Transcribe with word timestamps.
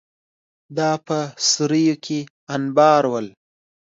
دا 0.77 0.91
په 1.07 1.17
سوریو 1.49 1.95
کې 2.05 2.19
انبارول 2.55 3.27